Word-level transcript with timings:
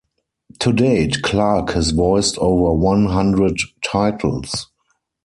To 0.61 0.73
date, 0.73 1.21
Clarke 1.21 1.73
has 1.73 1.91
voiced 1.91 2.35
over 2.39 2.73
one 2.73 3.05
hundred 3.05 3.59
titles. 3.85 4.65